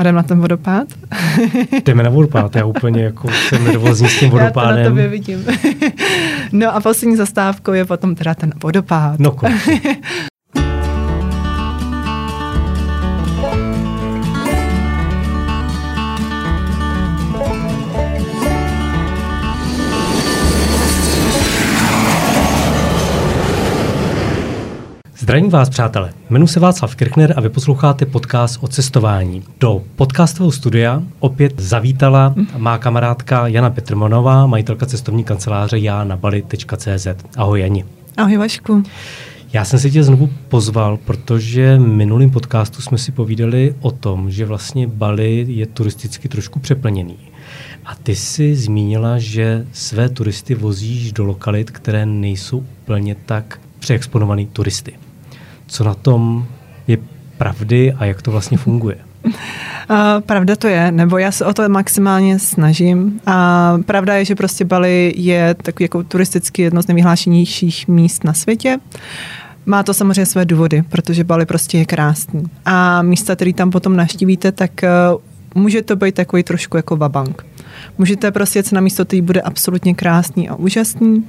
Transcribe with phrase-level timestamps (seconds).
[0.00, 0.88] A jdem na ten vodopád?
[1.84, 4.78] Jdeme na vodopád, já úplně jako jsem nervózní s tím vodopádem.
[4.78, 5.44] Já to na tobě vidím.
[6.52, 9.18] no a poslední zastávkou je potom teda ten vodopád.
[9.18, 9.80] No konečně.
[25.30, 26.12] Zdravím vás, přátelé.
[26.30, 29.42] Jmenuji se Václav Kirchner a vy posloucháte podcast o cestování.
[29.60, 37.06] Do podcastového studia opět zavítala má kamarádka Jana Petrmonová, majitelka cestovní kanceláře já na bali.cz.
[37.36, 37.84] Ahoj Jani.
[38.16, 38.82] Ahoj Vašku.
[39.52, 44.30] Já jsem si tě znovu pozval, protože v minulém podcastu jsme si povídali o tom,
[44.30, 47.16] že vlastně Bali je turisticky trošku přeplněný.
[47.84, 54.46] A ty jsi zmínila, že své turisty vozíš do lokalit, které nejsou úplně tak přeexponovaný
[54.46, 54.92] turisty
[55.70, 56.46] co na tom
[56.86, 56.98] je
[57.38, 58.96] pravdy a jak to vlastně funguje?
[59.24, 59.32] Uh,
[60.26, 63.20] pravda to je, nebo já se o to maximálně snažím.
[63.26, 68.32] A pravda je, že prostě Bali je takový jako turisticky jedno z nejvyhlášenějších míst na
[68.32, 68.78] světě.
[69.66, 72.42] Má to samozřejmě své důvody, protože Bali prostě je krásný.
[72.64, 74.70] A místa, které tam potom naštívíte, tak
[75.14, 77.46] uh, může to být takový trošku jako vabank.
[77.98, 81.24] Můžete prostě jet na místo, který bude absolutně krásný a úžasný,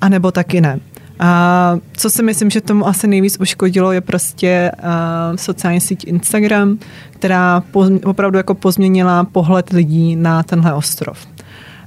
[0.00, 0.80] anebo taky ne.
[1.22, 6.78] A co si myslím, že tomu asi nejvíc uškodilo, je prostě uh, sociální síť Instagram,
[7.10, 11.26] která poz, opravdu jako pozměnila pohled lidí na tenhle ostrov.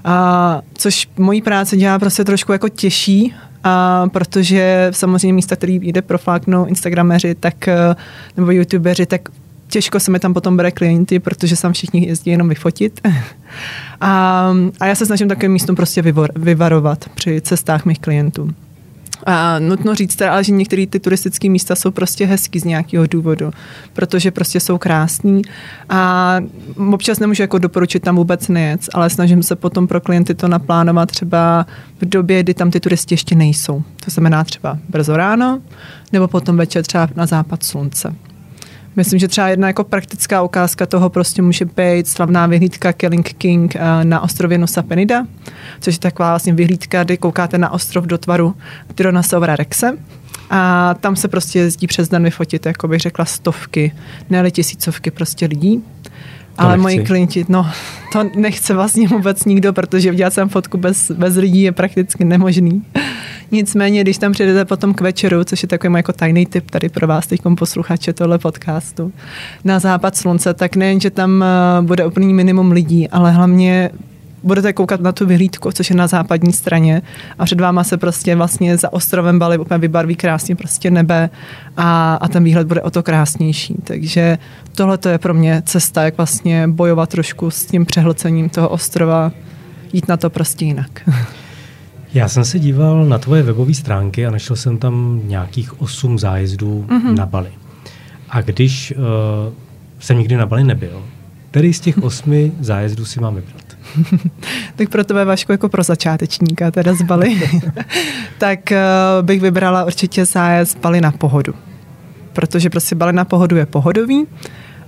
[0.06, 3.34] A, což mojí práce dělá prostě trošku jako těžší,
[3.64, 7.70] a protože samozřejmě místa, který jde profláknou Instagrameři, tak,
[8.38, 9.30] nebo youtubeři, tak
[9.68, 13.02] těžko se mi tam potom bere klienty, protože sam všichni jezdí jenom vyfotit.
[14.02, 18.50] a, a já se snažím takovým místem prostě vyvor, vyvarovat při cestách mých klientů.
[19.26, 23.52] A nutno říct teda, že některé ty turistické místa jsou prostě hezký z nějakého důvodu,
[23.94, 25.42] protože prostě jsou krásní
[25.90, 26.36] a
[26.94, 31.12] občas nemůžu jako doporučit tam vůbec nejet, ale snažím se potom pro klienty to naplánovat
[31.12, 31.66] třeba
[32.02, 33.84] v době, kdy tam ty turisti ještě nejsou.
[34.06, 35.62] To znamená třeba brzo ráno,
[36.12, 38.16] nebo potom večer třeba na západ slunce.
[38.96, 43.76] Myslím, že třeba jedna jako praktická ukázka toho prostě může být slavná vyhlídka Killing King
[43.76, 45.26] eh, na ostrově Nusa Penida,
[45.80, 48.56] což je taková vlastně vyhlídka, kdy koukáte na ostrov do tvaru
[48.96, 49.98] Tyrannosaura Rexe.
[50.50, 53.92] A tam se prostě jezdí přes den vyfotit, jako bych řekla, stovky,
[54.30, 55.84] ne tisícovky prostě lidí.
[56.58, 56.82] Ale nechci.
[56.82, 57.68] moji klienti, no,
[58.14, 62.84] to nechce vlastně vůbec nikdo, protože udělat jsem fotku bez, bez lidí je prakticky nemožný.
[63.52, 67.08] Nicméně, když tam přijdete potom k večeru, což je takový jako tajný tip tady pro
[67.08, 69.12] vás, teď posluchače tohle podcastu,
[69.64, 73.90] na západ slunce, tak nejen, že tam eh, bude úplný minimum lidí, ale hlavně
[74.46, 77.02] budete koukat na tu vyhlídku, což je na západní straně
[77.40, 81.30] a před váma se prostě vlastně za ostrovem Bali úplně vybarví krásně prostě nebe
[81.78, 83.76] a, a ten výhled bude o to krásnější.
[83.84, 84.38] Takže
[84.76, 89.32] tohle je pro mě cesta, jak vlastně bojovat trošku s tím přehlcením toho ostrova,
[89.94, 91.10] jít na to prostě jinak.
[92.14, 96.86] Já jsem se díval na tvoje webové stránky a našel jsem tam nějakých osm zájezdů
[96.88, 97.16] mm-hmm.
[97.16, 97.50] na Bali.
[98.30, 99.04] A když uh,
[100.00, 101.04] jsem nikdy na Bali nebyl,
[101.56, 103.64] který z těch osmi zájezdů si mám vybrat?
[104.76, 107.42] tak pro tebe, Vašku, jako pro začátečníka, teda z Bali,
[108.38, 111.54] tak uh, bych vybrala určitě zájezd Bali na pohodu.
[112.34, 114.28] Protože prostě Bali na pohodu je pohodový,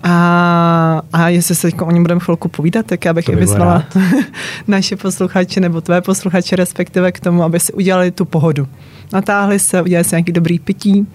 [0.04, 3.84] a, a jestli se o něm budeme chvilku povídat, tak já bych i vyzvala
[4.68, 8.68] naše posluchače nebo tvé posluchače respektive k tomu, aby si udělali tu pohodu.
[9.14, 11.08] Natáhli se, udělali si nějaký dobrý pití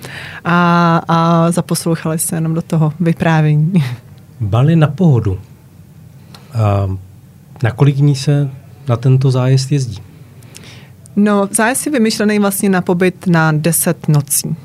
[0.45, 3.73] a, a zaposlouchali se jenom do toho vyprávění.
[4.43, 5.39] Bali na pohodu.
[6.55, 6.89] A
[7.63, 8.51] na kolik dní se
[8.89, 9.99] na tento zájezd jezdí?
[11.17, 14.57] No, zájezd je vymyšlený vlastně na pobyt na 10 nocí.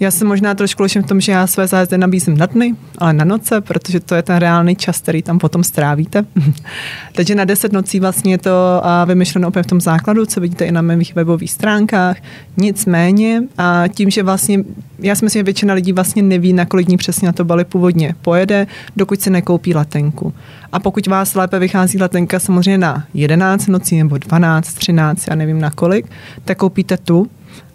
[0.00, 3.12] Já jsem možná trošku liším v tom, že já své zájezdy nabízím na dny, ale
[3.12, 6.24] na noce, protože to je ten reálný čas, který tam potom strávíte.
[7.12, 10.72] Takže na 10 nocí vlastně je to vymyšleno opět v tom základu, co vidíte i
[10.72, 12.16] na mých webových stránkách.
[12.56, 14.64] Nicméně a tím, že vlastně,
[14.98, 17.64] já si myslím, že většina lidí vlastně neví, na kolik dní přesně na to Bali
[17.64, 18.66] původně pojede,
[18.96, 20.34] dokud si nekoupí letenku.
[20.72, 25.60] A pokud vás lépe vychází letenka samozřejmě na 11 nocí nebo 12, 13, já nevím
[25.60, 26.06] na kolik,
[26.44, 27.26] tak koupíte tu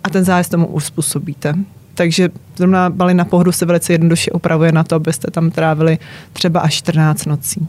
[0.03, 1.53] a ten zájezd tomu uspůsobíte
[1.99, 5.97] takže zrovna Bali na pohodu se velice jednoduše upravuje na to, abyste tam trávili
[6.33, 7.67] třeba až 14 nocí.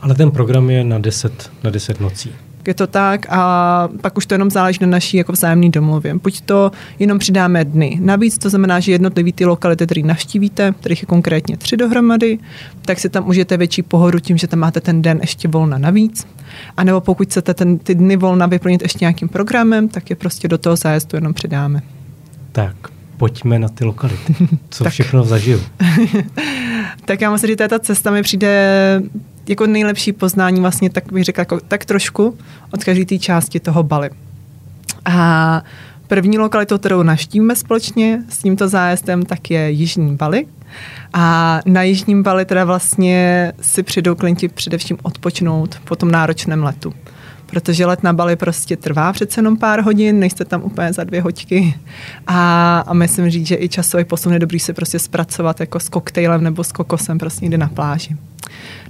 [0.00, 2.32] Ale ten program je na 10, na 10 nocí.
[2.66, 6.14] Je to tak a pak už to jenom záleží na naší jako vzájemný domluvě.
[6.14, 7.98] Buď to jenom přidáme dny.
[8.00, 12.38] Navíc to znamená, že jednotlivý ty lokality, které navštívíte, kterých je konkrétně tři dohromady,
[12.82, 16.26] tak si tam užijete větší pohodu tím, že tam máte ten den ještě volna navíc.
[16.76, 20.48] A nebo pokud chcete ten, ty dny volna vyplnit ještě nějakým programem, tak je prostě
[20.48, 21.82] do toho zájezdu jenom přidáme.
[22.52, 22.91] Tak,
[23.22, 24.34] pojďme na ty lokality.
[24.70, 25.60] Co všechno zažiju?
[27.04, 29.02] tak já musím říct, že ta cesta mi přijde
[29.48, 32.38] jako nejlepší poznání vlastně, tak bych řekla, jako, tak trošku
[32.70, 34.10] od každé té části toho Bali.
[35.04, 35.62] A
[36.06, 40.46] první lokalitou, kterou naštívíme společně s tímto zájezdem, tak je Jižní Bali.
[41.12, 46.94] A na Jižním Bali teda vlastně si přijdou klienti především odpočnout po tom náročném letu
[47.52, 51.22] protože let na Bali prostě trvá přece jenom pár hodin, nejste tam úplně za dvě
[51.22, 51.74] hoďky
[52.26, 55.88] a, a myslím říct, že i časový posun je dobrý se prostě zpracovat jako s
[55.88, 58.16] koktejlem nebo s kokosem prostě někde na pláži.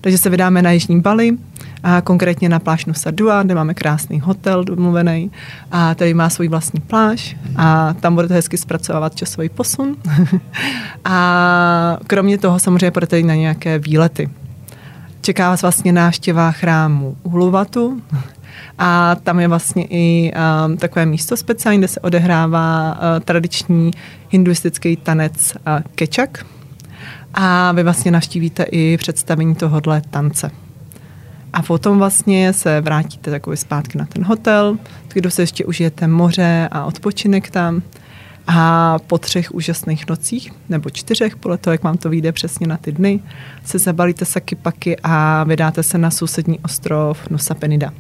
[0.01, 1.37] Takže se vydáme na Jižní Bali,
[1.83, 5.31] a konkrétně na pláž Nusa Dua, kde máme krásný hotel domluvený
[5.71, 9.97] a tady má svůj vlastní pláž a tam budete hezky zpracovávat časový posun.
[11.05, 14.31] a kromě toho samozřejmě budete na nějaké výlety.
[15.21, 18.03] Čeká vás vlastně návštěva chrámu Uluvatu,
[18.79, 20.33] a tam je vlastně i
[20.67, 23.91] um, takové místo speciální, kde se odehrává uh, tradiční
[24.31, 26.47] hinduistický tanec uh, kečak.
[27.35, 30.51] A vy vlastně navštívíte i představení tohohle tance.
[31.53, 34.79] A potom vlastně se vrátíte takový zpátky na ten hotel,
[35.13, 37.83] kde se ještě užijete moře a odpočinek tam.
[38.47, 42.77] A po třech úžasných nocích, nebo čtyřech, podle toho, jak vám to vyjde přesně na
[42.77, 43.21] ty dny,
[43.65, 47.93] se zabalíte saky paky a vydáte se na sousední ostrov Nusa Penida.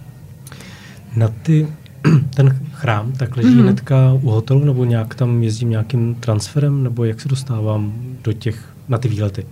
[1.16, 1.66] Na ty,
[2.34, 3.62] ten chrám tak leží mm-hmm.
[3.62, 7.92] hnedka u hotelu, nebo nějak tam jezdím nějakým transferem, nebo jak se dostávám
[8.24, 9.46] do těch, na ty výlety?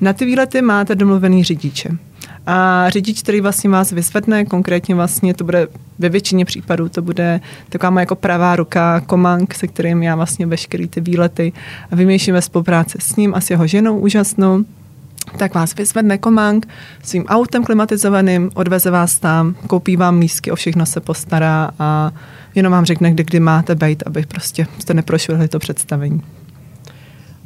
[0.00, 1.90] Na ty výlety máte domluvený řidiče.
[2.46, 5.68] A řidič, který vlastně vás vysvětne, konkrétně vlastně to bude
[5.98, 10.46] ve většině případů, to bude taková moje jako pravá ruka Komang, se kterým já vlastně
[10.46, 11.52] veškerý ty výlety
[11.92, 14.64] vymýšlím ve spolupráci s ním a s jeho ženou úžasnou
[15.38, 16.68] tak vás vyzvedne komang
[17.02, 22.12] svým autem klimatizovaným, odveze vás tam, koupí vám lístky, o všechno se postará a
[22.54, 26.22] jenom vám řekne, kdy, kdy máte být, aby prostě jste neprošvihli to představení.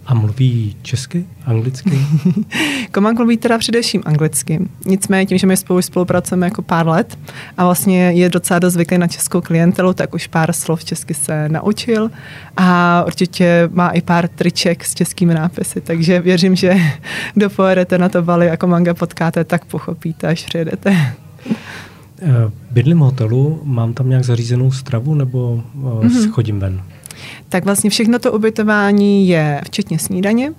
[0.07, 1.99] A mluví česky, anglicky?
[2.93, 4.69] Komang mluví teda především anglicky.
[4.87, 7.19] Nicméně tím, že my spolu spolupracujeme jako pár let
[7.57, 11.49] a vlastně je docela dost zvyklý na českou klientelu, tak už pár slov česky se
[11.49, 12.11] naučil
[12.57, 16.77] a určitě má i pár triček s českými nápisy, takže věřím, že
[17.35, 20.97] kdo pojedete na to Bali a Komanga potkáte, tak pochopíte, až přijedete.
[22.23, 26.31] Eh, bydlím v hotelu, mám tam nějak zařízenou stravu nebo mm-hmm.
[26.31, 26.83] chodím ven?
[27.49, 30.53] Tak vlastně všechno to ubytování je včetně snídaně.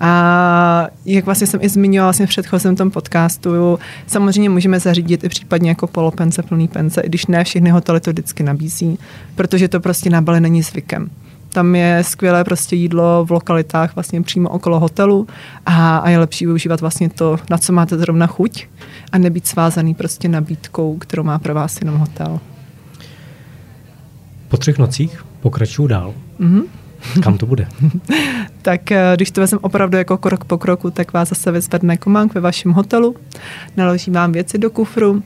[0.00, 5.28] A jak vlastně jsem i zmiňovala vlastně v předchozím tom podcastu, samozřejmě můžeme zařídit i
[5.28, 8.98] případně jako polopence, plný pence, i když ne všechny hotely to vždycky nabízí,
[9.34, 11.10] protože to prostě na Bali není zvykem.
[11.56, 15.26] Tam je skvělé prostě jídlo v lokalitách vlastně přímo okolo hotelu
[15.66, 18.66] a, a je lepší využívat vlastně to, na co máte zrovna chuť
[19.12, 22.40] a nebýt svázaný prostě nabídkou, kterou má pro vás jenom hotel.
[24.48, 26.14] Po třech nocích pokračuju dál.
[26.40, 26.64] Mm-hmm.
[27.22, 27.66] Kam to bude?
[28.62, 32.34] tak eh, když to vezmeme opravdu jako krok po kroku, tak vás zase vyzvedne kománk
[32.34, 33.14] ve vašem hotelu,
[33.76, 35.22] naloží vám věci do kufru,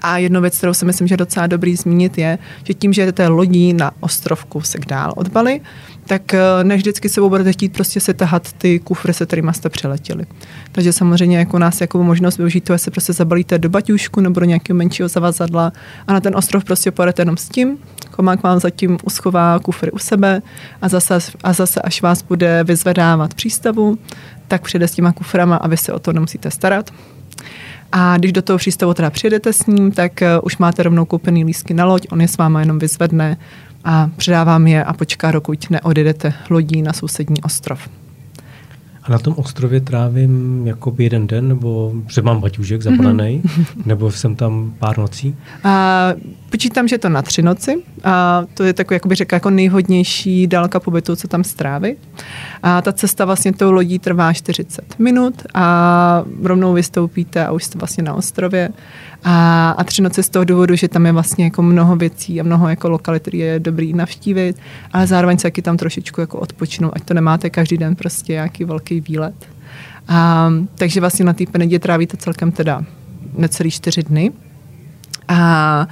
[0.00, 3.06] a jednu věc, kterou si myslím, že je docela dobrý zmínit, je, že tím, že
[3.06, 5.60] jdete lodí na ostrovku se dál od Bali,
[6.06, 9.68] tak eh, než vždycky sebou budete chtít prostě se tahat ty kufry, se kterými jste
[9.68, 10.26] přeletěli.
[10.72, 14.46] Takže samozřejmě jako nás jako možnost využít to, se prostě zabalíte do baťušku nebo do
[14.46, 15.72] nějakého menšího zavazadla
[16.06, 17.78] a na ten ostrov prostě pojedete jenom s tím.
[18.10, 20.42] Komák vám zatím uschová kufry u sebe
[20.82, 23.98] a zase, a zase až vás bude vyzvedávat přístavu,
[24.48, 26.90] tak přijde s těma kuframa a vy se o to nemusíte starat.
[27.92, 31.44] A když do toho přístavu teda přijedete s ním, tak uh, už máte rovnou koupený
[31.44, 33.36] lístky na loď, on je s váma jenom vyzvedne
[33.84, 37.88] a předávám je a počká, dokud neodjedete lodí na sousední ostrov.
[39.02, 43.66] A na tom ostrově trávím jakoby jeden den, nebo že mám baťužek zapalený, mm-hmm.
[43.86, 45.36] nebo jsem tam pár nocí?
[45.64, 46.08] A,
[46.56, 47.82] počítám, že je to na tři noci.
[48.04, 51.98] A to je takový, jak bych řekla, jako nejhodnější dálka pobytu, co tam strávit.
[52.62, 57.78] A ta cesta vlastně tou lodí trvá 40 minut a rovnou vystoupíte a už jste
[57.78, 58.68] vlastně na ostrově.
[59.24, 62.44] A, a tři noci z toho důvodu, že tam je vlastně jako mnoho věcí a
[62.44, 64.56] mnoho jako lokalit, které je dobrý navštívit,
[64.92, 68.64] ale zároveň se taky tam trošičku jako odpočnout, ať to nemáte každý den prostě nějaký
[68.64, 69.34] velký výlet.
[70.08, 72.82] A, takže vlastně na té Penedě trávíte celkem teda
[73.38, 74.32] necelý čtyři dny.
[75.28, 75.88] A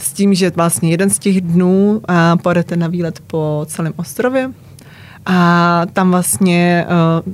[0.00, 4.50] s tím, že vlastně jeden z těch dnů a pojedete na výlet po celém ostrově
[5.26, 6.86] a tam vlastně
[7.26, 7.32] uh,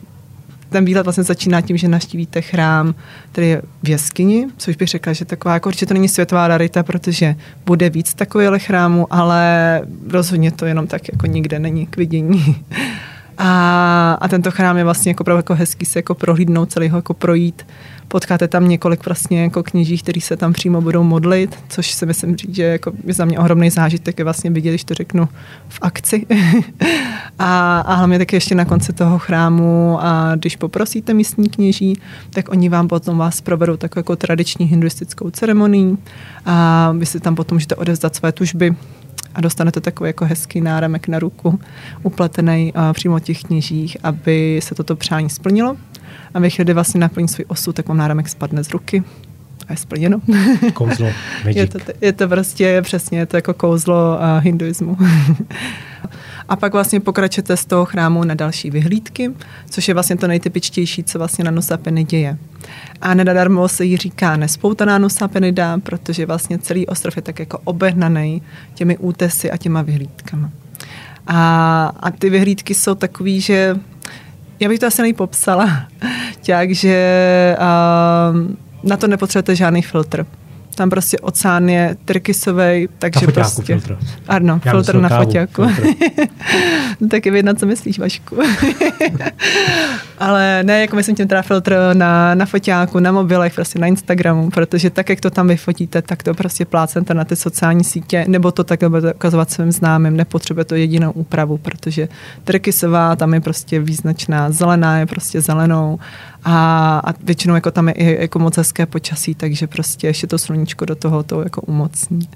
[0.68, 2.94] ten výlet vlastně začíná tím, že navštívíte chrám,
[3.32, 6.82] který je v jeskyni, což bych řekla, že taková, jako určitě to není světová rarita,
[6.82, 12.56] protože bude víc takových chrámů, ale rozhodně to jenom tak jako nikde není k vidění.
[13.38, 17.14] A, a tento chrám je vlastně jako, jako hezký se jako prohlídnout, celý ho jako
[17.14, 17.66] projít.
[18.08, 22.36] Potkáte tam několik vlastně jako kněží, kteří se tam přímo budou modlit, což si myslím
[22.36, 25.28] říct, že jako je za mě ohromný zážitek je vlastně vidět, když to řeknu
[25.68, 26.26] v akci.
[27.38, 32.00] a, a hlavně taky ještě na konci toho chrámu a když poprosíte místní kněží,
[32.30, 35.96] tak oni vám potom vás provedou takovou jako tradiční hinduistickou ceremonii
[36.44, 38.76] a vy si tam potom můžete odezdat své tužby
[39.36, 41.60] a dostanete takový jako hezký náramek na ruku,
[42.02, 45.76] upletený uh, přímo těch kněžích, aby se toto přání splnilo.
[46.34, 49.04] A ve chvíli, vlastně naplní svůj osud, tak vám náramek spadne z ruky
[49.68, 50.20] a je splněno.
[50.72, 51.08] Kouzlo,
[51.46, 54.96] je, to, je to prostě přesně, je to jako kouzlo uh, hinduismu.
[56.48, 59.32] a pak vlastně pokračujete z toho chrámu na další vyhlídky,
[59.70, 62.38] což je vlastně to nejtypičtější, co vlastně na Nusapeny děje.
[63.00, 68.42] A nedadarmo se jí říká nespoutaná Nusapenida, protože vlastně celý ostrov je tak jako obehnaný
[68.75, 70.50] těmi útesy a těma vyhlídkama.
[71.26, 73.76] A, a ty vyhlídky jsou takový, že
[74.60, 75.86] já bych to asi nejpopsala,
[76.46, 80.26] takže uh, na to nepotřebujete žádný filtr.
[80.76, 83.62] Tam prostě oceán je trkysový, takže na prostě...
[83.62, 83.99] Filtr.
[84.28, 85.62] Ano, Já filtr na foťáku.
[87.00, 88.37] no, tak je vědět, co myslíš, Vašku.
[90.18, 94.50] Ale ne, jako myslím tím teda filtr na, na foťáku, na mobilech, prostě na Instagramu,
[94.50, 98.52] protože tak, jak to tam vyfotíte, tak to prostě plácente na ty sociální sítě, nebo
[98.52, 102.09] to tak budete ukazovat svým známým, nepotřebuje to jedinou úpravu, protože
[102.45, 105.99] trkysová tam je prostě význačná, zelená je prostě zelenou
[106.48, 110.38] a, a většinou jako tam je i jako moc hezké počasí, takže prostě ještě to
[110.38, 112.28] sluníčko do toho to jako umocní.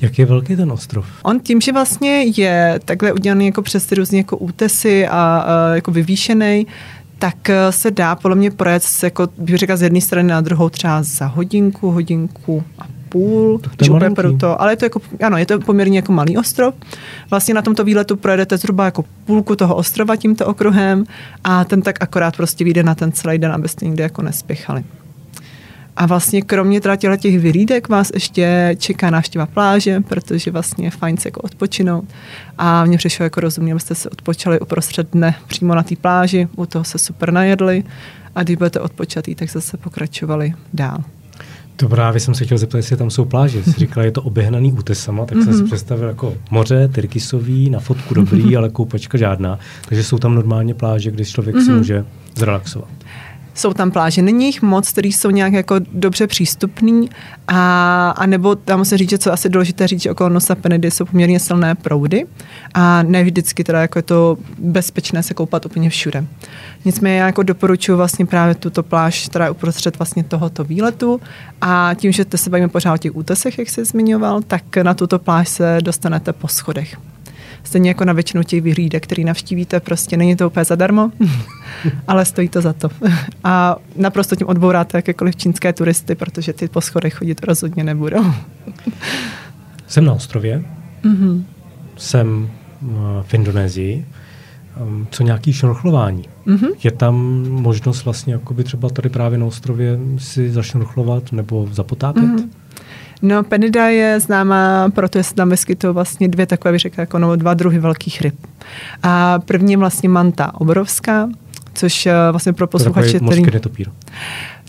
[0.00, 1.06] Jak je velký ten ostrov?
[1.22, 5.74] On tím, že vlastně je takhle udělaný jako přes ty různé jako útesy a, a
[5.74, 6.66] jako vyvýšený,
[7.18, 10.68] tak eh, se dá podle mě projet jako, bych řekla, z jedné strany na druhou
[10.68, 15.36] třeba za hodinku, hodinku a půl, to je pro to, ale je to jako, ano,
[15.36, 16.74] je to poměrně jako malý ostrov.
[17.30, 21.04] Vlastně na tomto výletu projedete zhruba jako půlku toho ostrova tímto okruhem
[21.44, 24.84] a ten tak akorát prostě vyjde na ten celý den, abyste nikde jako nespěchali.
[25.96, 31.16] A vlastně kromě teda těch vyhlídek vás ještě čeká návštěva pláže, protože vlastně je fajn
[31.16, 32.04] se jako odpočinout.
[32.58, 36.66] A mně přišlo jako rozumně, abyste se odpočali uprostřed dne přímo na té pláži, u
[36.66, 37.84] toho se super najedli
[38.34, 41.04] a když budete odpočatý, tak zase pokračovali dál.
[41.80, 43.62] To právě jsem se chtěl zeptat, jestli tam jsou pláže.
[43.62, 45.44] Jsi říkala, je to obehnaný útesama, tak mm-hmm.
[45.44, 45.66] jsem si mhm.
[45.66, 49.58] představil jako moře, tyrkysový, na fotku dobrý, ale koupačka žádná.
[49.88, 51.64] Takže jsou tam normálně pláže, kde člověk mm-hmm.
[51.64, 51.78] si mhm.
[51.78, 52.04] může
[52.36, 52.88] zrelaxovat
[53.54, 54.22] jsou tam pláže.
[54.22, 57.10] Není jich moc, které jsou nějak jako dobře přístupný
[57.48, 60.90] a, a nebo tam musím říct, že co asi důležité říct, že okolo Nosa Penidy
[60.90, 62.26] jsou poměrně silné proudy
[62.74, 66.24] a ne vždycky teda jako je to bezpečné se koupat úplně všude.
[66.84, 71.20] Nicméně já jako doporučuji vlastně právě tuto pláž, která je uprostřed vlastně tohoto výletu
[71.60, 75.18] a tím, že se bavíme pořád o těch útesech, jak jsi zmiňoval, tak na tuto
[75.18, 77.09] pláž se dostanete po schodech.
[77.64, 81.10] Stejně jako na většinu těch vyhlídek, který navštívíte, prostě není to úplně zadarmo,
[82.08, 82.88] ale stojí to za to.
[83.44, 88.24] A naprosto tím odbouráte jakékoliv čínské turisty, protože ty po schodech chodit rozhodně nebudou.
[89.86, 90.64] Jsem na ostrově,
[91.04, 91.42] mm-hmm.
[91.96, 92.50] jsem
[92.82, 92.86] eh,
[93.22, 94.06] v Indonésii,
[94.76, 96.24] ehm, co nějaký šnorchlování.
[96.46, 96.70] Mm-hmm.
[96.84, 97.14] Je tam
[97.48, 102.24] možnost vlastně jakoby třeba tady právě na ostrově si zašnorchlovat nebo zapotápět?
[102.24, 102.48] Mm-hmm.
[103.22, 107.36] No, Penida je známá, protože se tam vyskytují vlastně dvě takové, bych řekla, jako no,
[107.36, 108.34] dva druhy velkých ryb.
[109.02, 111.28] A první je vlastně manta obrovská,
[111.74, 113.20] což eh, vlastně pro posluchače...
[113.20, 113.88] To je netopír.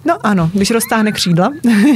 [0.05, 1.53] No ano, když roztáhne křídla.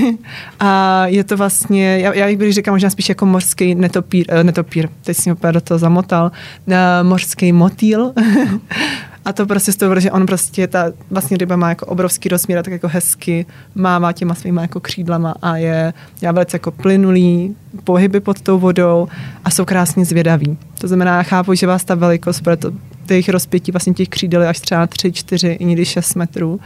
[0.60, 4.90] a je to vlastně, já, já bych říkám možná spíš jako mořský netopír, eh, netopír
[5.04, 6.32] teď jsem opět do toho zamotal,
[6.68, 8.14] uh, mořský motýl.
[9.26, 12.64] A to prostě z toho, že on prostě, ta vlastně ryba má jako obrovský rozměr,
[12.64, 18.20] tak jako hezky mává těma svýma jako křídlama a je já velice jako plynulý, pohyby
[18.20, 19.08] pod tou vodou
[19.46, 20.58] a jsou krásně zvědaví.
[20.80, 22.72] To znamená, já chápu, že vás ta velikost, proto
[23.06, 26.60] těch rozpětí vlastně těch křídel je až třeba 3, 4, i někdy 6 metrů.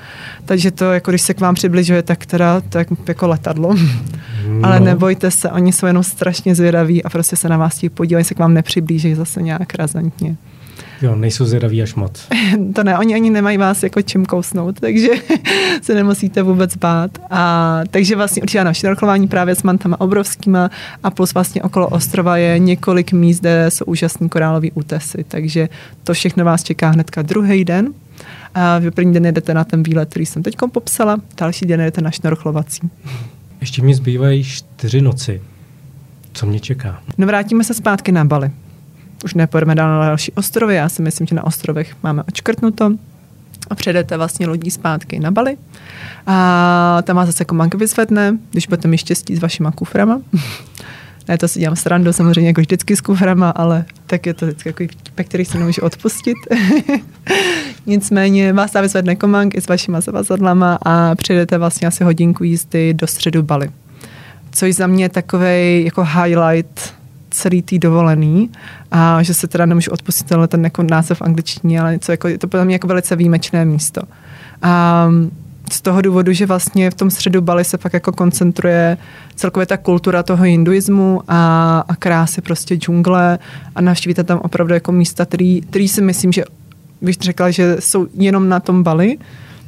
[0.45, 3.75] Takže to, jako když se k vám přibližuje, tak teda to je jako letadlo.
[4.47, 4.59] No.
[4.63, 8.25] Ale nebojte se, oni jsou jenom strašně zvědaví a prostě se na vás tí podívají,
[8.25, 10.35] se k vám nepřiblíží zase nějak razantně.
[11.01, 12.27] Jo, nejsou zvědaví až moc.
[12.75, 15.09] to ne, oni ani nemají vás jako čím kousnout, takže
[15.81, 17.11] se nemusíte vůbec bát.
[17.29, 20.69] A, takže vlastně určitě ano, šnorchlování právě s mantama obrovskýma
[21.03, 25.69] a plus vlastně okolo ostrova je několik míst, kde jsou úžasný korálové útesy, takže
[26.03, 27.93] to všechno vás čeká hnedka druhý den.
[28.55, 32.01] A v první den jdete na ten výlet, který jsem teď popsala, další den jdete
[32.01, 32.89] na šnorchlovací.
[33.61, 35.41] Ještě mi zbývají čtyři noci.
[36.33, 37.01] Co mě čeká?
[37.17, 38.51] No vrátíme se zpátky na Bali
[39.23, 40.75] už nepojedeme dál na další ostrovy.
[40.75, 42.91] Já si myslím, že na ostrovech máme očkrtnuto
[43.69, 45.57] a předete vlastně lodí zpátky na Bali.
[46.27, 50.21] A tam vás zase komank vyzvedne, když budete mít štěstí s vašima kuframa.
[51.27, 54.69] Ne, to si dělám srandu samozřejmě jako vždycky s kuframa, ale tak je to vždycky
[54.69, 56.37] takový vtipek, který se nemůžu odpustit.
[57.85, 62.93] Nicméně vás tam vyzvedne komang i s vašima zavazadlama a přijdete vlastně asi hodinku jízdy
[62.93, 63.71] do středu Bali.
[64.51, 66.93] Což za mě je takový jako highlight
[67.29, 68.49] celý tý dovolený
[68.91, 72.27] a že se teda nemůžu odpustit tenhle ten jako název v angličtině, ale něco jako,
[72.27, 74.01] je to pro mě jako velice výjimečné místo.
[74.61, 75.07] A
[75.71, 78.97] z toho důvodu, že vlastně v tom středu Bali se pak jako koncentruje
[79.35, 83.39] celkově ta kultura toho hinduismu a, a krásy prostě džungle
[83.75, 86.43] a navštívíte tam opravdu jako místa, který, který si myslím, že
[87.01, 89.17] bych řekla, že jsou jenom na tom Bali,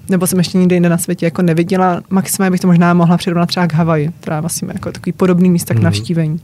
[0.09, 2.01] nebo jsem ještě nikdy jinde na světě jako neviděla.
[2.09, 5.73] Maximálně bych to možná mohla přirovnat třeba k Havaji, která vlastně jako takový podobný místa
[5.73, 5.83] k mm.
[5.83, 6.39] navštívení.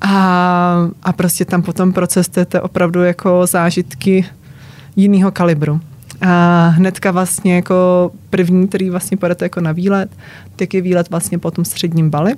[0.00, 4.26] A, a prostě tam potom procestujete opravdu jako zážitky
[4.96, 5.80] jiného kalibru.
[6.20, 10.10] A hnedka vlastně jako první, který vlastně pojedete jako na výlet,
[10.56, 12.34] tak je výlet vlastně po tom středním Bali.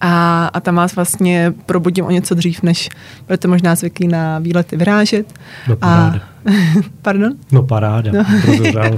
[0.00, 2.88] A, a tam vás vlastně probudím o něco dřív, než
[3.26, 5.34] budete možná zvyklí na výlety vyrážet.
[5.68, 6.16] No paráda.
[6.16, 6.20] A,
[7.02, 7.32] pardon?
[7.52, 8.24] No paráda, no.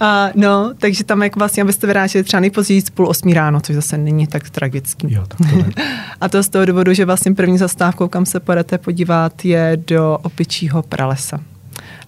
[0.00, 3.98] a, no, takže tam jako vlastně, abyste vyráželi třeba nejpozději půl osmí ráno, což zase
[3.98, 5.14] není tak tragický.
[5.14, 5.82] Jo, tak to
[6.20, 10.18] a to z toho důvodu, že vlastně první zastávkou, kam se pojedete podívat, je do
[10.22, 11.40] opičího pralesa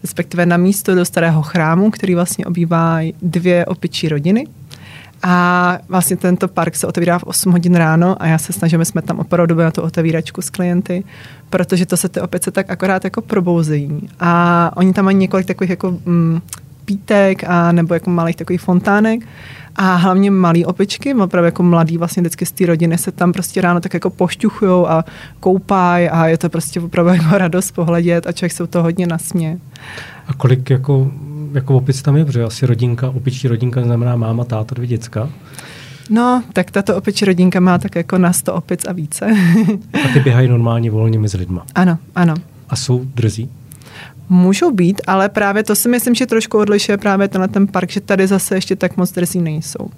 [0.03, 4.47] respektive na místo do starého chrámu, který vlastně obývá dvě opičí rodiny.
[5.23, 9.03] A vlastně tento park se otevírá v 8 hodin ráno a já se snažím, jsme
[9.03, 11.05] tam opravdu na tu otevíračku s klienty,
[11.51, 14.09] protože to se ty opice tak akorát jako probouzejí.
[14.21, 16.41] A oni tam mají několik takových jako mm,
[16.85, 19.21] pítek a nebo jako malých takových fontánek
[19.77, 23.61] a hlavně malý opičky, opravdu jako mladý vlastně vždycky z té rodiny se tam prostě
[23.61, 25.05] ráno tak jako pošťuchujou a
[25.41, 29.07] koupají a je to prostě opravdu jako radost pohledět a člověk se u toho hodně
[29.07, 29.59] nasmě.
[30.27, 31.11] A kolik jako,
[31.53, 35.31] jako opic tam je, protože asi rodinka, opičí rodinka znamená máma, táta, dvě děcka.
[36.11, 39.27] No, tak tato opičí rodinka má tak jako na 100 opic a více.
[40.05, 41.67] a ty běhají normálně volně mezi lidma.
[41.75, 42.35] Ano, ano.
[42.69, 43.51] A jsou drzí?
[44.29, 48.01] Můžou být, ale právě to si myslím, že trošku odlišuje právě tenhle ten park, že
[48.01, 49.91] tady zase ještě tak moc drzí nejsou.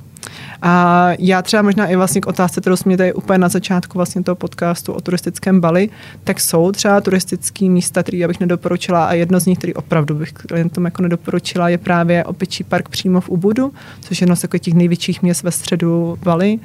[0.62, 4.22] A já třeba možná i vlastně k otázce, kterou jsme tady úplně na začátku vlastně
[4.22, 5.88] toho podcastu o turistickém Bali,
[6.24, 10.14] tak jsou třeba turistické místa, které já bych nedoporučila a jedno z nich, který opravdu
[10.14, 14.40] bych klientům jako nedoporučila, je právě opičí park přímo v Ubudu, což je jedno z
[14.40, 16.58] takových těch největších měst ve středu Bali.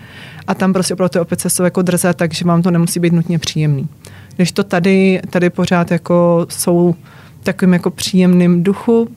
[0.47, 3.39] A tam prostě opravdu ty opice jsou jako drze, takže vám to nemusí být nutně
[3.39, 3.88] příjemný.
[4.36, 6.95] Když to tady, tady pořád jako jsou
[7.43, 9.10] takovým jako příjemným duchu,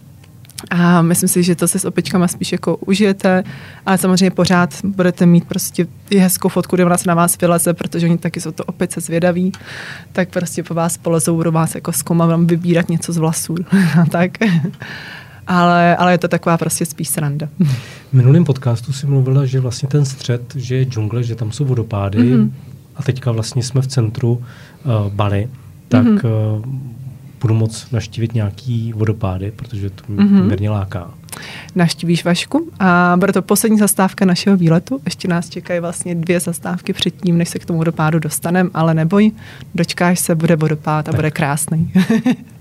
[0.70, 3.44] a myslím si, že to se s opičkama spíš jako užijete,
[3.86, 7.74] ale samozřejmě pořád budete mít prostě i hezkou fotku, kde ona se na vás vyleze,
[7.74, 9.52] protože oni taky jsou to opice zvědaví,
[10.12, 13.54] tak prostě po vás polezou, budou vás jako zkoumat, vám vybírat něco z vlasů
[14.02, 14.30] a tak.
[15.46, 17.48] ale, ale je to taková prostě spíš sranda.
[18.10, 21.64] V minulém podcastu si mluvila, že vlastně ten střed, že je džungle, že tam jsou
[21.64, 22.50] vodopády mm-hmm.
[22.96, 25.48] a teďka vlastně jsme v centru uh, Bali,
[25.88, 26.62] tak mm-hmm.
[27.40, 30.38] Budu moc naštívit nějaký vodopády, protože to mě mm-hmm.
[30.38, 31.10] poměrně láká.
[31.74, 35.00] Naštívíš Vašku a bude to poslední zastávka našeho výletu.
[35.04, 39.32] Ještě nás čekají vlastně dvě zastávky předtím, než se k tomu vodopádu dostaneme, ale neboj,
[39.74, 41.14] dočkáš se, bude vodopád a tak.
[41.14, 41.92] bude krásný.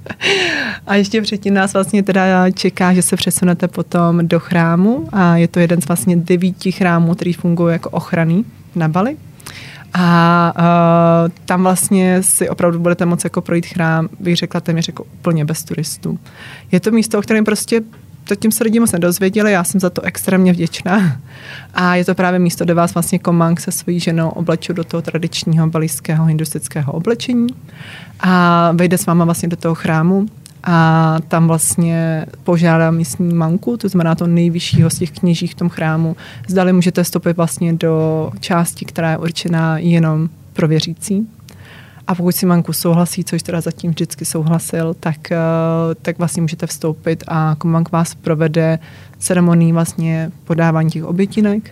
[0.88, 5.48] a ještě předtím nás vlastně teda čeká, že se přesunete potom do chrámu a je
[5.48, 9.18] to jeden z vlastně devíti chrámů, který fungují jako ochranný na Bali.
[9.94, 15.04] A uh, tam vlastně si opravdu budete moci jako projít chrám, bych řekla téměř jako
[15.04, 16.20] úplně bez turistů.
[16.72, 17.82] Je to místo, o kterém prostě
[18.36, 21.18] tím se lidi moc nedozvěděli, já jsem za to extrémně vděčná.
[21.74, 25.02] A je to právě místo, kde vás vlastně Komang se svojí ženou oblečil do toho
[25.02, 27.48] tradičního balijského hinduistického oblečení
[28.20, 30.26] a vejde s váma vlastně do toho chrámu
[30.64, 35.70] a tam vlastně požádá místní manku, to znamená to nejvyššího z těch kněží v tom
[35.70, 36.16] chrámu.
[36.48, 41.28] Zdali můžete vstoupit vlastně do části, která je určená jenom pro věřící.
[42.08, 45.38] A pokud si manku souhlasí, což teda zatím vždycky souhlasil, tak, eh,
[46.02, 48.80] tak vlastně můžete vstoupit a mank vás provede
[49.18, 51.72] ceremonii vlastně podávání těch obětinek.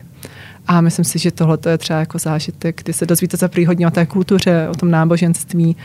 [0.68, 3.92] A myslím si, že tohle je třeba jako zážitek, kdy se dozvíte za hodně o
[3.92, 5.76] té kultuře, o tom náboženství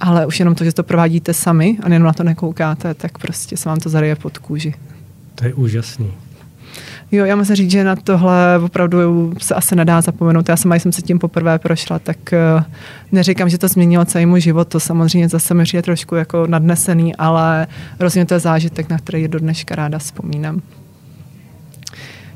[0.00, 3.56] ale už jenom to, že to provádíte sami a jenom na to nekoukáte, tak prostě
[3.56, 4.74] se vám to zaryje pod kůži.
[5.34, 6.12] To je úžasný.
[7.12, 10.48] Jo, já musím říct, že na tohle opravdu se asi nedá zapomenout.
[10.48, 12.62] Já sama jsem se tím poprvé prošla, tak uh,
[13.12, 14.68] neříkám, že to změnilo celý můj život.
[14.68, 17.66] To samozřejmě zase mi je trošku jako nadnesený, ale
[17.98, 20.62] rozhodně to je zážitek, na který do dneška ráda vzpomínám.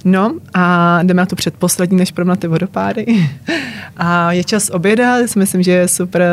[0.05, 3.07] No a jdeme na to předposlední, než na ty vodopády.
[3.97, 6.25] A je čas oběda, myslím, že je super,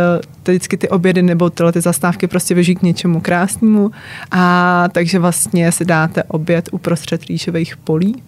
[0.44, 3.92] vždycky ty obědy nebo tyhle ty zastávky prostě vyžijí k něčemu krásnému.
[4.32, 8.24] A takže vlastně si dáte oběd uprostřed rýžových polí.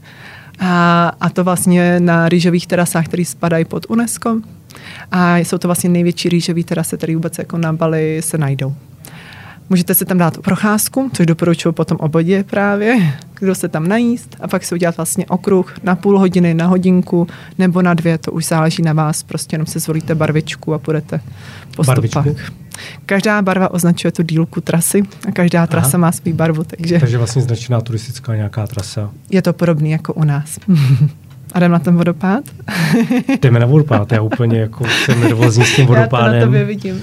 [0.59, 4.41] A, a to vlastně na rýžových terasách, které spadají pod UNESCO.
[5.11, 8.75] A jsou to vlastně největší rýžový terasy, které vůbec jako na Bali se najdou.
[9.69, 14.47] Můžete si tam dát procházku, což doporučuji potom obodě právě, kdo se tam najíst a
[14.47, 18.45] pak si udělat vlastně okruh na půl hodiny, na hodinku nebo na dvě, to už
[18.45, 21.21] záleží na vás, prostě jenom si zvolíte barvičku a půjdete
[21.75, 22.25] po stopách.
[23.05, 25.97] Každá barva označuje tu dílku trasy a každá trasa Aha.
[25.97, 26.99] má svůj barvu, takže...
[26.99, 29.11] Takže vlastně značená turistická nějaká trasa.
[29.29, 30.59] Je to podobný jako u nás.
[31.53, 32.43] A jdem na ten vodopád?
[33.41, 36.25] Jdeme na vodopád, já úplně jako jsem nervózní s tím vodopádem.
[36.25, 37.01] Já to na tobě vidím.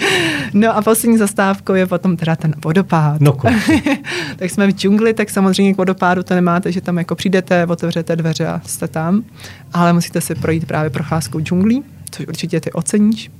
[0.54, 3.20] no a poslední zastávkou je potom teda ten vodopád.
[3.20, 3.32] No
[4.36, 8.16] tak jsme v džungli, tak samozřejmě k vodopádu to nemáte, že tam jako přijdete, otevřete
[8.16, 9.22] dveře a jste tam,
[9.72, 13.30] ale musíte si projít právě procházkou džunglí, což určitě ty oceníš.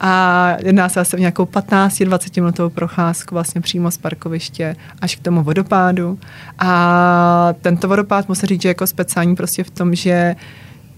[0.00, 5.22] A jedná se asi o nějakou 15-20 minutovou procházku vlastně přímo z parkoviště až k
[5.22, 6.18] tomu vodopádu.
[6.58, 10.36] A tento vodopád musím říct, že jako speciální prostě v tom, že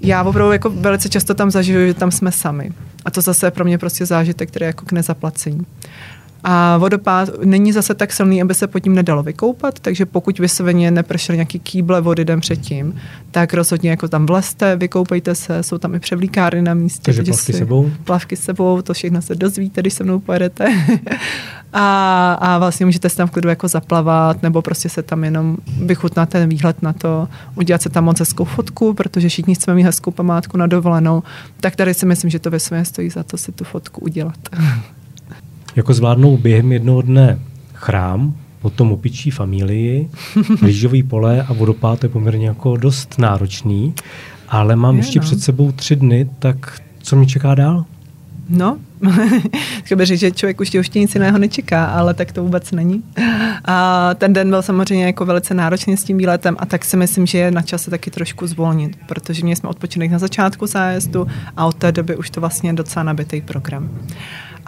[0.01, 2.73] já opravdu jako velice často tam zažiju, že tam jsme sami.
[3.05, 5.67] A to zase je pro mě prostě zážitek, který je jako k nezaplacení.
[6.51, 10.91] A vodopád není zase tak silný, aby se pod ním nedalo vykoupat, takže pokud vysloveně
[10.91, 12.95] nepršel nějaký kýble vody den předtím,
[13.31, 17.03] tak rozhodně jako tam vlezte, vykoupejte se, jsou tam i převlíkárny na místě.
[17.05, 17.91] Takže plavky si, sebou?
[18.05, 20.67] Plavky sebou, to všechno se dozvíte, když se mnou pojedete.
[21.73, 25.57] a, a vlastně můžete se tam v klidu jako zaplavat, nebo prostě se tam jenom
[25.85, 29.83] vychutnat ten výhled na to, udělat se tam moc hezkou fotku, protože všichni chceme mít
[29.83, 31.23] hezkou památku na dovolenou,
[31.61, 34.39] tak tady si myslím, že to vysloveně stojí za to si tu fotku udělat
[35.79, 37.39] jako zvládnou během jednoho dne
[37.75, 40.09] chrám, potom opičí familii,
[40.63, 43.95] rýžový pole a vodopád je poměrně jako dost náročný,
[44.49, 45.25] ale mám je, ještě no.
[45.25, 47.85] před sebou tři dny, tak co mě čeká dál?
[48.49, 48.79] No,
[49.85, 53.03] chtěl říct, že člověk už ještě nic jiného nečeká, ale tak to vůbec není.
[53.65, 57.27] A ten den byl samozřejmě jako velice náročný s tím výletem a tak si myslím,
[57.27, 61.67] že je na čase taky trošku zvolnit, protože mě jsme odpočinuli na začátku zájezdu a
[61.67, 63.91] od té doby už to vlastně docela nabitý program.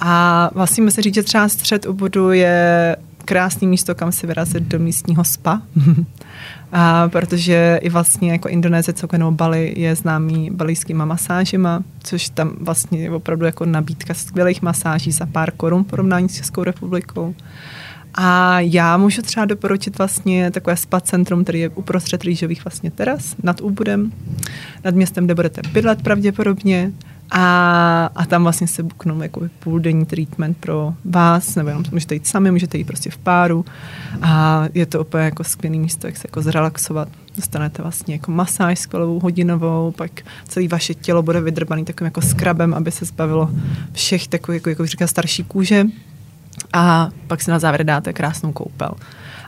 [0.00, 4.78] A vlastně musím říct, že třeba střed Ubudu je krásné místo, kam si vyrazit do
[4.78, 5.62] místního spa.
[6.72, 12.98] a protože i vlastně jako Indonésie, celkem Bali je známý balijskýma masážima, což tam vlastně
[12.98, 17.34] je opravdu jako nabídka skvělých masáží za pár korun porovnání s Českou republikou.
[18.14, 23.36] A já můžu třeba doporučit vlastně takové spa centrum, který je uprostřed rýžových vlastně teras
[23.42, 24.12] nad Ubudem,
[24.84, 26.92] nad městem, kde budete bydlet pravděpodobně.
[27.30, 32.26] A, a tam vlastně se buknou jako půldenní treatment pro vás, nebo jenom můžete jít
[32.26, 33.64] sami, můžete jít prostě v páru
[34.22, 37.08] a je to úplně jako skvělé místo, jak se jako zrelaxovat.
[37.36, 40.10] Dostanete vlastně jako masáž skvělou hodinovou, pak
[40.48, 43.50] celé vaše tělo bude vydrbaný takovým jako skrabem, aby se zbavilo
[43.92, 45.84] všech takových, jako, jako říká, starší kůže
[46.72, 48.90] a pak si na závěr dáte krásnou koupel.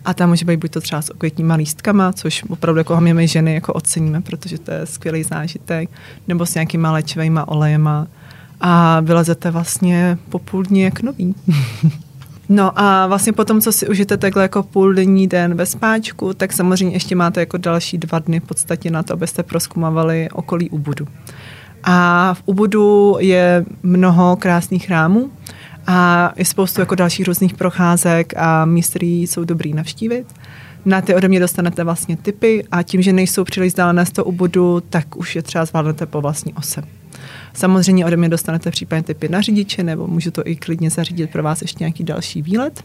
[0.04, 3.54] A tam může být buď to třeba s okvětníma lístkama, což opravdu jako my ženy
[3.54, 5.90] jako oceníme, protože to je skvělý zážitek,
[6.28, 8.06] nebo s nějakýma léčivými olejema
[8.60, 11.34] a vylezete vlastně po půl dní jak nový.
[12.48, 16.96] No a vlastně potom, co si užijete takhle jako půldenní den ve spáčku, tak samozřejmě
[16.96, 21.08] ještě máte jako další dva dny v podstatě na to, abyste proskumavali okolí Ubudu.
[21.84, 25.30] A v Ubudu je mnoho krásných chrámů,
[25.86, 30.26] a je spoustu jako dalších různých procházek a míst, které jsou dobrý navštívit.
[30.84, 34.24] Na ty ode mě dostanete vlastně typy a tím, že nejsou příliš vzdálené z toho
[34.24, 36.82] ubudu, tak už je třeba zvládnete po vlastní ose.
[37.54, 41.42] Samozřejmě ode mě dostanete případně typy na řidiče, nebo můžu to i klidně zařídit pro
[41.42, 42.84] vás ještě nějaký další výlet.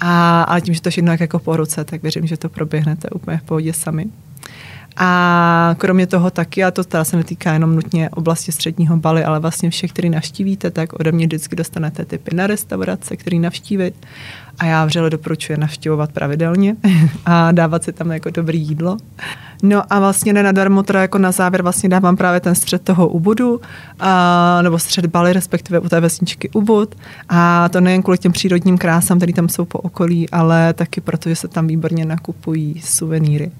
[0.00, 3.38] A, ale tím, že to všechno jako po ruce, tak věřím, že to proběhnete úplně
[3.38, 4.06] v pohodě sami.
[4.96, 9.70] A kromě toho taky, a to se netýká jenom nutně oblasti středního Bali, ale vlastně
[9.70, 14.06] všech, který navštívíte, tak ode mě vždycky dostanete typy na restaurace, který navštívit.
[14.58, 16.76] A já vřele doporučuji navštěvovat pravidelně
[17.24, 18.96] a dávat si tam jako dobrý jídlo.
[19.62, 23.60] No a vlastně nenadarmo teda jako na závěr vlastně dávám právě ten střed toho Ubudu,
[24.00, 26.94] a, nebo střed Bali, respektive u té vesničky Ubud.
[27.28, 31.36] A to nejen kvůli těm přírodním krásám, které tam jsou po okolí, ale taky protože
[31.36, 33.50] se tam výborně nakupují suvenýry.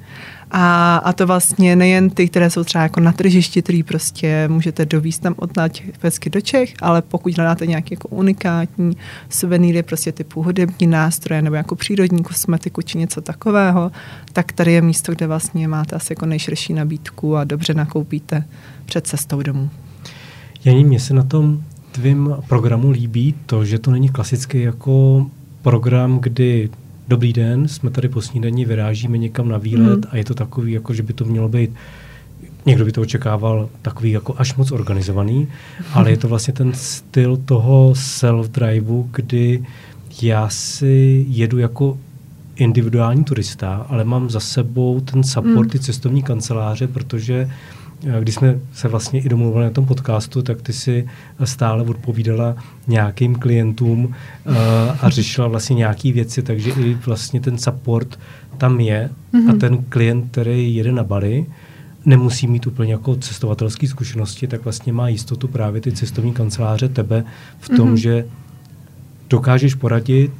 [0.55, 4.87] A, a to vlastně nejen ty, které jsou třeba jako na tržišti, který prostě můžete
[4.87, 8.97] dovíst tam odnať hezky do Čech, ale pokud hledáte nějaký jako unikátní
[9.29, 13.93] suvenýry, prostě typu hudební nástroje nebo jako přírodní kosmetiku či něco takového,
[14.33, 18.45] tak tady je místo, kde vlastně máte asi jako nejširší nabídku a dobře nakoupíte
[18.85, 19.71] před cestou domů.
[20.65, 21.63] Janí, mně se na tom
[21.93, 25.27] tvým programu líbí to, že to není klasický jako
[25.63, 26.71] program, kdy
[27.13, 30.11] dobrý den, jsme tady po snídaní, vyrážíme někam na výlet mm.
[30.11, 31.71] a je to takový, jako že by to mělo být
[32.67, 35.49] Někdo by to očekával takový jako až moc organizovaný,
[35.93, 39.65] ale je to vlastně ten styl toho self-driveu, kdy
[40.23, 41.99] já si jedu jako
[42.57, 45.71] individuální turista, ale mám za sebou ten support, mm.
[45.71, 47.51] ty cestovní kanceláře, protože
[48.21, 51.09] když jsme se vlastně i domluvili na tom podcastu, tak ty si
[51.45, 54.55] stále odpovídala nějakým klientům uh,
[55.01, 58.19] a řešila vlastně nějaké věci, takže i vlastně ten support
[58.59, 59.49] tam je mm-hmm.
[59.49, 59.59] a mhm.
[59.59, 61.47] ten klient, který jede na Bali,
[62.05, 67.25] nemusí mít úplně jako cestovatelské zkušenosti, tak vlastně má jistotu právě ty cestovní kanceláře tebe
[67.61, 67.97] v tom, mm-hmm.
[67.97, 68.27] že
[69.31, 70.33] dokážeš poradit,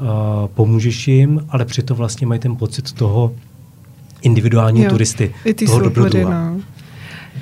[0.00, 0.06] uh,
[0.54, 3.34] pomůžeš jim, ale přitom vlastně mají ten pocit toho
[4.22, 5.34] individuálního jo, turisty,
[5.66, 6.50] toho dobrodruha.
[6.50, 6.60] No.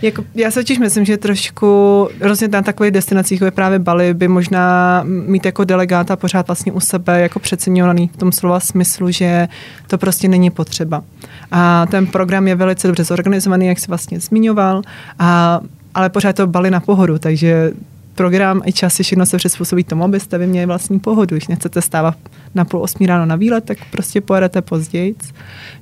[0.04, 4.14] Jako, já se totiž myslím, že trošku rozně na takových destinacích, jako je právě Bali,
[4.14, 9.10] by možná mít jako delegáta pořád vlastně u sebe jako přeceňovaný v tom slova smyslu,
[9.10, 9.48] že
[9.86, 11.04] to prostě není potřeba.
[11.52, 14.82] A ten program je velice dobře zorganizovaný, jak jsi vlastně zmiňoval,
[15.18, 15.60] a,
[15.94, 17.72] ale pořád to Bali na pohodu, takže
[18.14, 21.36] program i čas všechno se přizpůsobí tomu, abyste vy měli vlastní pohodu.
[21.36, 22.16] Když nechcete stávat
[22.54, 25.14] na půl osmí ráno na výlet, tak prostě pojedete později.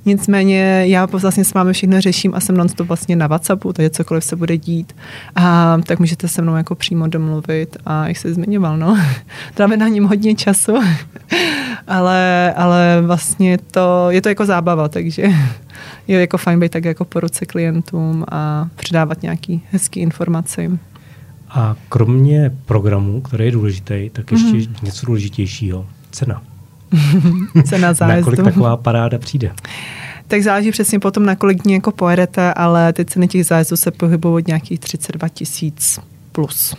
[0.05, 4.23] Nicméně já vlastně s vámi všechno řeším a jsem non vlastně na WhatsAppu, takže cokoliv
[4.23, 4.95] se bude dít.
[5.35, 8.97] A tak můžete se mnou jako přímo domluvit a jak se zmiňoval, no,
[9.53, 10.73] trávě na něm hodně času,
[11.87, 15.23] ale, ale vlastně to, je to jako zábava, takže
[16.07, 20.69] je jako fajn být tak jako po ruce klientům a předávat nějaký hezký informace.
[21.53, 24.83] A kromě programu, který je důležitý, tak ještě mm-hmm.
[24.83, 25.85] něco důležitějšího.
[26.11, 26.41] Cena.
[27.63, 28.31] Cena zájezdu.
[28.31, 29.51] na kolik taková paráda přijde?
[30.27, 33.91] Tak záleží přesně potom, na kolik dní jako pojedete, ale ty ceny těch zájezdů se
[33.91, 35.99] pohybují od nějakých 32 tisíc
[36.31, 36.75] plus.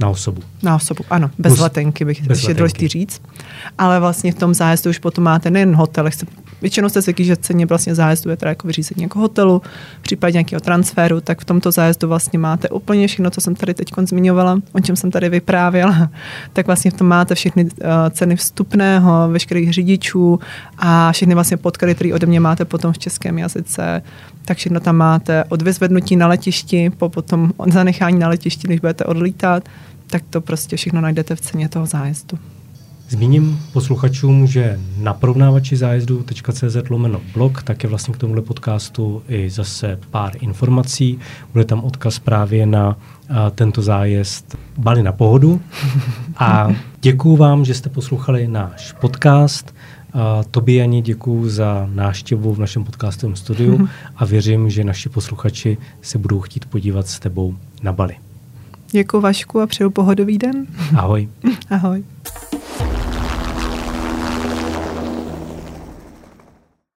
[0.00, 0.42] Na osobu.
[0.62, 1.30] Na osobu, ano.
[1.38, 3.22] Bez Plus, letenky bych bez ještě důležitý říct.
[3.78, 6.04] Ale vlastně v tom zájezdu už potom máte nejen hotel,
[6.60, 9.62] většinou jste zvyklí, že ceně vlastně zájezdu je teda jako vyřízení jako hotelu,
[10.02, 13.88] případně nějakého transferu, tak v tomto zájezdu vlastně máte úplně všechno, co jsem tady teď
[14.04, 16.10] zmiňovala, o čem jsem tady vyprávěla,
[16.52, 17.70] tak vlastně v tom máte všechny uh,
[18.10, 20.40] ceny vstupného, veškerých řidičů
[20.78, 24.02] a všechny vlastně podklady, které ode mě máte potom v českém jazyce,
[24.44, 28.80] tak všechno tam máte od vyzvednutí na letišti, po potom od zanechání na letišti, když
[28.80, 29.68] budete odlítat,
[30.06, 32.38] tak to prostě všechno najdete v ceně toho zájezdu.
[33.10, 39.50] Zmíním posluchačům, že na porovnávači zájezdu.cz lomeno blog, tak je vlastně k tomuhle podcastu i
[39.50, 41.18] zase pár informací.
[41.52, 42.96] Bude tam odkaz právě na
[43.28, 45.60] a, tento zájezd Bali na pohodu.
[46.36, 46.68] A
[47.00, 49.74] děkuju vám, že jste poslouchali náš podcast.
[50.12, 55.78] A tobě, Ani, děkuji za návštěvu v našem podcastovém studiu a věřím, že naši posluchači
[56.02, 58.16] se budou chtít podívat s tebou na Bali.
[58.90, 60.66] Děkuji Vašku a přeju pohodový den.
[60.96, 61.28] Ahoj.
[61.70, 62.04] Ahoj.